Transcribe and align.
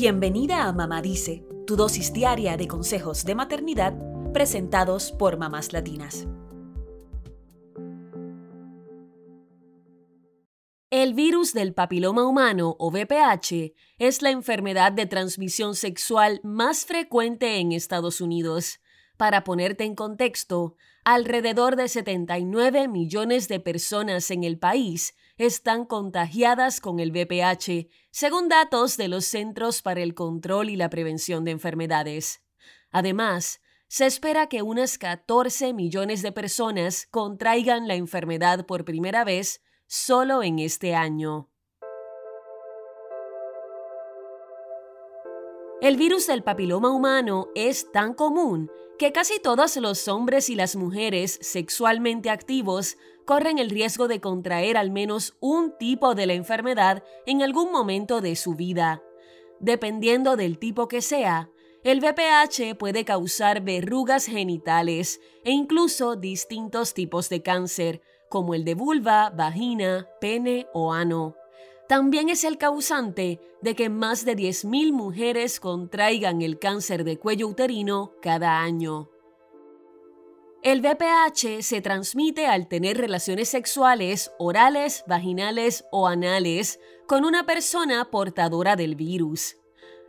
Bienvenida 0.00 0.68
a 0.68 0.72
Mamá 0.72 1.02
Dice, 1.02 1.44
tu 1.66 1.74
dosis 1.74 2.12
diaria 2.12 2.56
de 2.56 2.68
consejos 2.68 3.24
de 3.24 3.34
maternidad 3.34 3.94
presentados 4.32 5.10
por 5.10 5.38
mamás 5.38 5.72
latinas. 5.72 6.28
El 10.90 11.14
virus 11.14 11.52
del 11.52 11.74
papiloma 11.74 12.28
humano 12.28 12.76
o 12.78 12.92
VPH 12.92 13.74
es 13.98 14.22
la 14.22 14.30
enfermedad 14.30 14.92
de 14.92 15.06
transmisión 15.06 15.74
sexual 15.74 16.38
más 16.44 16.84
frecuente 16.84 17.56
en 17.56 17.72
Estados 17.72 18.20
Unidos. 18.20 18.78
Para 19.16 19.42
ponerte 19.42 19.82
en 19.82 19.96
contexto, 19.96 20.76
alrededor 21.02 21.74
de 21.74 21.88
79 21.88 22.86
millones 22.86 23.48
de 23.48 23.58
personas 23.58 24.30
en 24.30 24.44
el 24.44 24.60
país 24.60 25.16
están 25.38 25.84
contagiadas 25.84 26.80
con 26.80 27.00
el 27.00 27.12
VPH, 27.12 27.88
según 28.10 28.48
datos 28.48 28.96
de 28.96 29.08
los 29.08 29.24
Centros 29.24 29.82
para 29.82 30.02
el 30.02 30.14
Control 30.14 30.68
y 30.68 30.76
la 30.76 30.90
Prevención 30.90 31.44
de 31.44 31.52
Enfermedades. 31.52 32.42
Además, 32.90 33.60
se 33.86 34.04
espera 34.04 34.48
que 34.48 34.62
unas 34.62 34.98
14 34.98 35.72
millones 35.72 36.20
de 36.22 36.32
personas 36.32 37.06
contraigan 37.10 37.88
la 37.88 37.94
enfermedad 37.94 38.66
por 38.66 38.84
primera 38.84 39.24
vez 39.24 39.62
solo 39.86 40.42
en 40.42 40.58
este 40.58 40.94
año. 40.94 41.48
El 45.80 45.96
virus 45.96 46.26
del 46.26 46.42
papiloma 46.42 46.90
humano 46.90 47.50
es 47.54 47.92
tan 47.92 48.12
común 48.12 48.68
que 48.98 49.12
casi 49.12 49.38
todos 49.38 49.76
los 49.76 50.08
hombres 50.08 50.50
y 50.50 50.56
las 50.56 50.74
mujeres 50.74 51.38
sexualmente 51.40 52.30
activos 52.30 52.96
corren 53.24 53.60
el 53.60 53.70
riesgo 53.70 54.08
de 54.08 54.20
contraer 54.20 54.76
al 54.76 54.90
menos 54.90 55.36
un 55.38 55.72
tipo 55.78 56.16
de 56.16 56.26
la 56.26 56.32
enfermedad 56.32 57.04
en 57.26 57.42
algún 57.42 57.70
momento 57.70 58.20
de 58.20 58.34
su 58.34 58.56
vida. 58.56 59.04
Dependiendo 59.60 60.34
del 60.34 60.58
tipo 60.58 60.88
que 60.88 61.00
sea, 61.00 61.48
el 61.84 62.00
VPH 62.00 62.76
puede 62.76 63.04
causar 63.04 63.60
verrugas 63.60 64.26
genitales 64.26 65.20
e 65.44 65.52
incluso 65.52 66.16
distintos 66.16 66.92
tipos 66.92 67.28
de 67.28 67.40
cáncer, 67.42 68.02
como 68.28 68.54
el 68.54 68.64
de 68.64 68.74
vulva, 68.74 69.30
vagina, 69.30 70.08
pene 70.20 70.66
o 70.74 70.92
ano. 70.92 71.36
También 71.88 72.28
es 72.28 72.44
el 72.44 72.58
causante 72.58 73.40
de 73.62 73.74
que 73.74 73.88
más 73.88 74.26
de 74.26 74.36
10.000 74.36 74.92
mujeres 74.92 75.58
contraigan 75.58 76.42
el 76.42 76.58
cáncer 76.58 77.02
de 77.02 77.18
cuello 77.18 77.48
uterino 77.48 78.12
cada 78.20 78.60
año. 78.60 79.08
El 80.62 80.82
VPH 80.82 81.62
se 81.62 81.80
transmite 81.80 82.46
al 82.46 82.68
tener 82.68 82.98
relaciones 82.98 83.48
sexuales 83.48 84.32
orales, 84.38 85.02
vaginales 85.06 85.86
o 85.90 86.08
anales 86.08 86.78
con 87.06 87.24
una 87.24 87.46
persona 87.46 88.10
portadora 88.10 88.76
del 88.76 88.94
virus. 88.94 89.56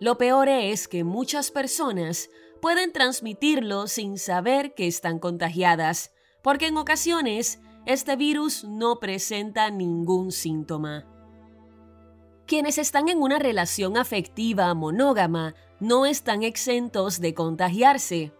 Lo 0.00 0.16
peor 0.16 0.48
es 0.48 0.88
que 0.88 1.04
muchas 1.04 1.50
personas 1.50 2.30
pueden 2.62 2.92
transmitirlo 2.92 3.86
sin 3.86 4.16
saber 4.16 4.72
que 4.74 4.86
están 4.86 5.18
contagiadas, 5.18 6.12
porque 6.42 6.68
en 6.68 6.78
ocasiones 6.78 7.60
este 7.84 8.16
virus 8.16 8.64
no 8.64 8.98
presenta 8.98 9.70
ningún 9.70 10.32
síntoma. 10.32 11.15
Quienes 12.46 12.78
están 12.78 13.08
en 13.08 13.20
una 13.20 13.40
relación 13.40 13.96
afectiva 13.96 14.72
monógama 14.72 15.56
no 15.80 16.06
están 16.06 16.44
exentos 16.44 17.20
de 17.20 17.34
contagiarse. 17.34 18.32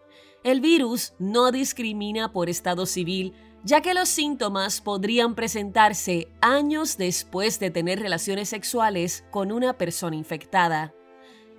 El 0.44 0.60
virus 0.60 1.14
no 1.18 1.50
discrimina 1.50 2.32
por 2.32 2.48
estado 2.48 2.86
civil, 2.86 3.34
ya 3.64 3.80
que 3.80 3.94
los 3.94 4.08
síntomas 4.08 4.80
podrían 4.80 5.34
presentarse 5.34 6.28
años 6.40 6.98
después 6.98 7.58
de 7.58 7.72
tener 7.72 7.98
relaciones 7.98 8.48
sexuales 8.48 9.24
con 9.32 9.50
una 9.50 9.76
persona 9.76 10.14
infectada. 10.14 10.94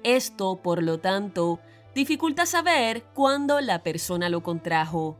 Esto, 0.03 0.61
por 0.61 0.81
lo 0.81 0.99
tanto, 0.99 1.59
dificulta 1.93 2.45
saber 2.45 3.03
cuándo 3.13 3.59
la 3.59 3.83
persona 3.83 4.29
lo 4.29 4.41
contrajo. 4.41 5.17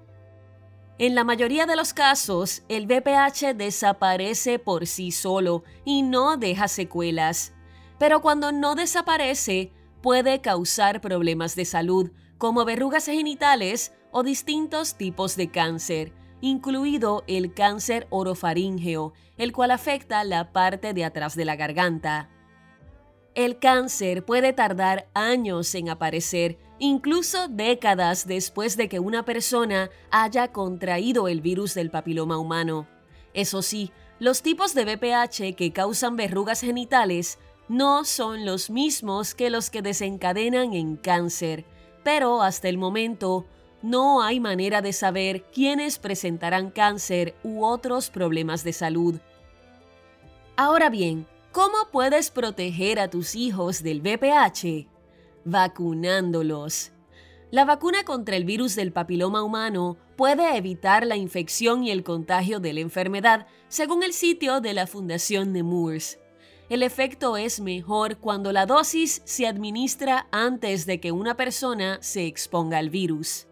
En 1.00 1.14
la 1.14 1.24
mayoría 1.24 1.68
de 1.68 1.76
los 1.76 1.94
casos, 1.94 2.64
el 2.70 2.88
VPH 2.88 3.54
desaparece 3.56 4.58
por 4.58 4.88
sí 4.88 5.12
solo 5.12 5.64
y 5.86 6.02
no 6.02 6.38
deja 6.38 6.68
secuelas. 6.68 7.54
Pero 8.00 8.22
cuando 8.22 8.52
no 8.52 8.74
desaparece, 8.74 9.72
puede 10.02 10.42
causar 10.42 11.00
problemas 11.00 11.56
de 11.56 11.66
salud, 11.66 12.12
como 12.40 12.66
verrugas 12.66 13.06
genitales 13.06 13.94
o 14.12 14.24
distintos 14.24 14.96
tipos 14.96 15.36
de 15.36 15.52
cáncer, 15.52 16.14
incluido 16.42 17.24
el 17.28 17.54
cáncer 17.54 18.08
orofaríngeo, 18.10 19.14
el 19.38 19.54
cual 19.54 19.72
afecta 19.72 20.24
la 20.24 20.52
parte 20.52 20.94
de 20.94 21.06
atrás 21.06 21.36
de 21.36 21.46
la 21.46 21.56
garganta. 21.56 22.32
El 23.38 23.60
cáncer 23.60 24.26
puede 24.26 24.52
tardar 24.52 25.10
años 25.14 25.76
en 25.76 25.90
aparecer, 25.90 26.58
incluso 26.80 27.48
décadas 27.48 28.26
después 28.26 28.78
de 28.78 28.90
que 28.90 29.00
una 29.00 29.26
persona 29.26 29.92
haya 30.10 30.52
contraído 30.52 31.28
el 31.28 31.42
virus 31.42 31.76
del 31.76 31.92
papiloma 31.92 32.40
humano. 32.40 32.88
Eso 33.36 33.62
sí, 33.62 33.92
los 34.18 34.42
tipos 34.42 34.74
de 34.74 34.86
VPH 34.86 35.56
que 35.56 35.72
causan 35.72 36.16
verrugas 36.16 36.62
genitales 36.62 37.38
no 37.68 38.06
son 38.06 38.44
los 38.44 38.72
mismos 38.72 39.36
que 39.36 39.52
los 39.52 39.70
que 39.70 39.84
desencadenan 39.84 40.74
en 40.74 40.96
cáncer, 40.98 41.64
pero 42.04 42.42
hasta 42.42 42.70
el 42.70 42.80
momento 42.80 43.46
no 43.84 44.24
hay 44.24 44.40
manera 44.40 44.82
de 44.82 44.94
saber 44.94 45.44
quiénes 45.54 46.00
presentarán 46.00 46.72
cáncer 46.72 47.36
u 47.44 47.64
otros 47.64 48.10
problemas 48.10 48.64
de 48.64 48.74
salud. 48.74 49.20
Ahora 50.56 50.90
bien, 50.90 51.28
¿Cómo 51.58 51.90
puedes 51.92 52.30
proteger 52.30 53.00
a 53.00 53.10
tus 53.10 53.34
hijos 53.34 53.82
del 53.82 54.02
VPH? 54.02 54.88
Vacunándolos. 55.44 56.92
La 57.50 57.66
vacuna 57.66 58.04
contra 58.04 58.36
el 58.36 58.46
virus 58.46 58.76
del 58.76 58.94
papiloma 58.94 59.42
humano 59.42 59.98
puede 60.18 60.56
evitar 60.56 61.08
la 61.08 61.16
infección 61.16 61.84
y 61.84 61.90
el 61.90 62.04
contagio 62.04 62.60
de 62.60 62.74
la 62.74 62.82
enfermedad, 62.82 63.48
según 63.70 64.04
el 64.04 64.14
sitio 64.14 64.62
de 64.62 64.74
la 64.74 64.86
Fundación 64.86 65.52
Nemours. 65.52 66.20
El 66.70 66.84
efecto 66.84 67.38
es 67.38 67.60
mejor 67.60 68.20
cuando 68.20 68.52
la 68.52 68.68
dosis 68.68 69.24
se 69.26 69.48
administra 69.48 70.28
antes 70.32 70.86
de 70.86 71.00
que 71.00 71.12
una 71.12 71.36
persona 71.38 71.98
se 72.04 72.28
exponga 72.28 72.78
al 72.78 72.92
virus. 72.92 73.48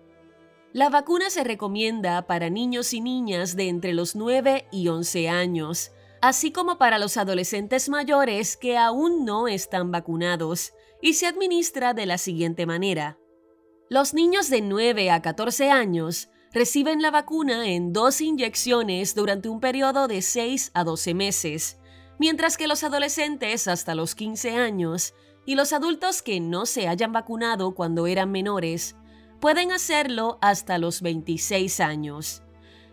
La 0.74 0.90
vacuna 0.90 1.32
se 1.32 1.44
recomienda 1.44 2.28
para 2.28 2.52
niños 2.52 2.94
y 2.94 3.02
niñas 3.02 3.56
de 3.56 3.68
entre 3.68 3.96
los 3.96 4.16
9 4.16 4.68
y 4.72 4.90
11 4.90 5.28
años 5.28 5.92
así 6.28 6.52
como 6.52 6.78
para 6.80 6.98
los 6.98 7.18
adolescentes 7.18 7.88
mayores 7.88 8.58
que 8.58 8.78
aún 8.78 9.26
no 9.26 9.48
están 9.48 9.92
vacunados, 9.92 10.74
y 11.02 11.14
se 11.14 11.28
administra 11.28 11.94
de 11.94 12.08
la 12.08 12.18
siguiente 12.18 12.66
manera. 12.66 13.20
Los 13.90 14.16
niños 14.16 14.50
de 14.50 14.62
9 14.62 15.12
a 15.12 15.22
14 15.22 15.70
años 15.70 16.30
reciben 16.52 17.04
la 17.04 17.12
vacuna 17.12 17.68
en 17.68 17.94
dos 17.94 18.22
inyecciones 18.22 19.14
durante 19.14 19.50
un 19.50 19.60
periodo 19.60 20.08
de 20.08 20.24
6 20.24 20.72
a 20.74 20.84
12 20.84 21.14
meses, 21.14 21.78
mientras 22.18 22.58
que 22.58 22.68
los 22.68 22.84
adolescentes 22.84 23.68
hasta 23.68 23.94
los 23.94 24.16
15 24.16 24.56
años 24.56 25.14
y 25.46 25.54
los 25.54 25.74
adultos 25.74 26.24
que 26.24 26.40
no 26.40 26.66
se 26.66 26.88
hayan 26.88 27.12
vacunado 27.12 27.76
cuando 27.76 28.08
eran 28.08 28.32
menores 28.32 28.96
pueden 29.40 29.72
hacerlo 29.72 30.40
hasta 30.42 30.80
los 30.80 31.04
26 31.04 31.82
años. 31.82 32.42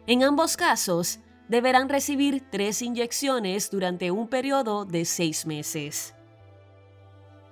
En 0.07 0.23
ambos 0.23 0.59
casos, 0.59 1.21
deberán 1.53 1.91
recibir 1.91 2.43
tres 2.51 2.81
inyecciones 2.81 3.71
durante 3.71 4.11
un 4.11 4.27
periodo 4.27 4.87
de 4.87 5.05
seis 5.05 5.45
meses. 5.45 6.15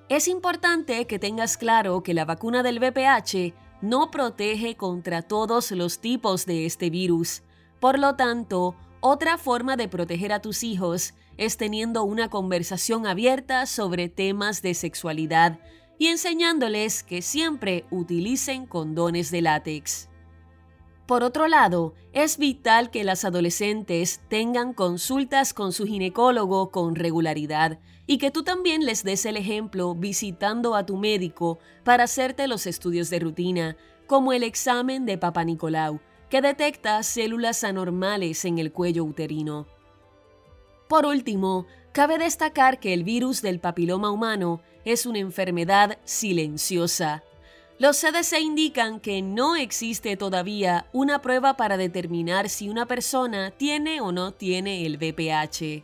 Es 0.08 0.26
importante 0.26 1.06
que 1.06 1.18
tengas 1.18 1.58
claro 1.58 2.02
que 2.02 2.14
la 2.14 2.24
vacuna 2.24 2.62
del 2.62 2.80
VPH 2.80 3.54
no 3.82 4.10
protege 4.10 4.74
contra 4.74 5.20
todos 5.20 5.70
los 5.72 6.00
tipos 6.00 6.46
de 6.46 6.64
este 6.64 6.88
virus. 6.88 7.42
Por 7.78 7.98
lo 7.98 8.16
tanto, 8.16 8.74
otra 9.00 9.36
forma 9.36 9.76
de 9.76 9.86
proteger 9.86 10.32
a 10.32 10.40
tus 10.40 10.64
hijos 10.64 11.12
es 11.36 11.58
teniendo 11.58 12.02
una 12.02 12.30
conversación 12.30 13.06
abierta 13.06 13.66
sobre 13.66 14.08
temas 14.08 14.62
de 14.62 14.72
sexualidad 14.72 15.60
y 15.98 16.06
enseñándoles 16.06 17.02
que 17.02 17.20
siempre 17.20 17.84
utilicen 17.90 18.64
condones 18.64 19.30
de 19.30 19.42
látex. 19.42 20.09
Por 21.10 21.24
otro 21.24 21.48
lado, 21.48 21.94
es 22.12 22.38
vital 22.38 22.92
que 22.92 23.02
las 23.02 23.24
adolescentes 23.24 24.20
tengan 24.28 24.72
consultas 24.72 25.52
con 25.52 25.72
su 25.72 25.84
ginecólogo 25.84 26.70
con 26.70 26.94
regularidad 26.94 27.80
y 28.06 28.18
que 28.18 28.30
tú 28.30 28.44
también 28.44 28.86
les 28.86 29.02
des 29.02 29.26
el 29.26 29.36
ejemplo 29.36 29.96
visitando 29.96 30.76
a 30.76 30.86
tu 30.86 30.96
médico 30.96 31.58
para 31.82 32.04
hacerte 32.04 32.46
los 32.46 32.64
estudios 32.64 33.10
de 33.10 33.18
rutina, 33.18 33.76
como 34.06 34.32
el 34.32 34.44
examen 34.44 35.04
de 35.04 35.18
Papa 35.18 35.42
Nicolau, 35.42 35.98
que 36.28 36.42
detecta 36.42 37.02
células 37.02 37.64
anormales 37.64 38.44
en 38.44 38.60
el 38.60 38.70
cuello 38.70 39.02
uterino. 39.02 39.66
Por 40.86 41.06
último, 41.06 41.66
cabe 41.90 42.18
destacar 42.18 42.78
que 42.78 42.94
el 42.94 43.02
virus 43.02 43.42
del 43.42 43.58
papiloma 43.58 44.12
humano 44.12 44.60
es 44.84 45.06
una 45.06 45.18
enfermedad 45.18 45.98
silenciosa 46.04 47.24
los 47.80 47.98
CDC 47.98 48.40
indican 48.42 49.00
que 49.00 49.22
no 49.22 49.56
existe 49.56 50.14
todavía 50.18 50.86
una 50.92 51.22
prueba 51.22 51.56
para 51.56 51.78
determinar 51.78 52.50
si 52.50 52.68
una 52.68 52.84
persona 52.84 53.52
tiene 53.52 54.02
o 54.02 54.12
no 54.12 54.34
tiene 54.34 54.84
el 54.84 54.98
VPH. 54.98 55.82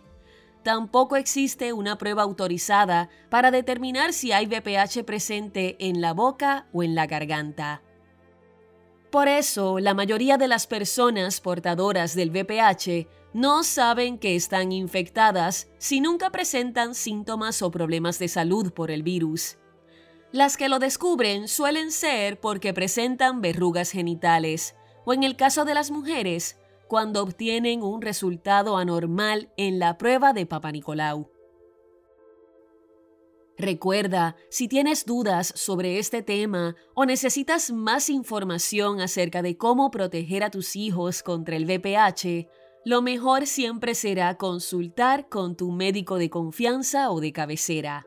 tampoco 0.63 1.17
existe 1.17 1.73
una 1.73 1.97
prueba 1.97 2.23
autorizada 2.23 3.09
para 3.31 3.51
determinar 3.51 4.13
si 4.13 4.33
hay 4.33 4.45
VPH 4.45 5.05
presente 5.05 5.77
en 5.79 6.03
la 6.03 6.13
boca 6.13 6.67
o 6.75 6.83
en 6.83 6.95
la 6.95 7.07
garganta. 7.07 7.81
Por 9.11 9.29
eso, 9.29 9.79
la 9.79 9.95
mayoría 9.95 10.37
de 10.37 10.49
las 10.49 10.67
personas 10.67 11.41
portadoras 11.41 12.15
del 12.15 12.31
VPH 12.31 13.09
no 13.33 13.63
saben 13.63 14.19
que 14.19 14.37
están 14.37 14.71
infectadas 14.71 15.69
si 15.79 16.03
nunca 16.03 16.29
presentan 16.29 16.95
síntomas 16.95 17.63
o 17.63 17.71
problemas 17.71 18.19
de 18.19 18.29
salud 18.29 18.71
por 18.73 18.91
el 18.91 19.03
virus. 19.03 19.57
Las 20.37 20.59
que 20.59 20.69
lo 20.69 20.79
descubren 20.79 21.49
suelen 21.49 21.91
ser 21.91 22.39
porque 22.39 22.75
presentan 22.75 23.41
verrugas 23.41 23.91
genitales, 23.91 24.77
o 25.07 25.15
en 25.15 25.23
el 25.23 25.35
caso 25.35 25.65
de 25.65 25.73
las 25.73 25.91
mujeres, 25.91 26.59
cuando 26.89 27.23
obtienen 27.23 27.83
un 27.83 28.03
resultado 28.03 28.77
anormal 28.77 29.51
en 29.57 29.79
la 29.79 29.97
prueba 29.97 30.35
de 30.35 30.45
Papa 30.45 30.73
Nicolau. 30.73 31.31
Recuerda, 33.57 34.37
si 34.51 34.69
tienes 34.69 35.07
dudas 35.07 35.55
sobre 35.57 35.99
este 35.99 36.21
tema 36.21 36.77
o 36.95 37.07
necesitas 37.07 37.73
más 37.73 38.11
información 38.11 39.01
acerca 39.01 39.41
de 39.41 39.57
cómo 39.57 39.91
proteger 39.91 40.45
a 40.45 40.51
tus 40.51 40.77
hijos 40.77 41.23
contra 41.23 41.57
el 41.57 41.65
VPH, 41.65 42.47
lo 42.85 43.01
mejor 43.01 43.47
siempre 43.47 43.95
será 43.95 44.37
consultar 44.37 45.31
con 45.31 45.57
tu 45.57 45.73
médico 45.73 46.19
de 46.19 46.29
confianza 46.29 47.11
o 47.11 47.23
de 47.23 47.33
cabecera. 47.33 48.07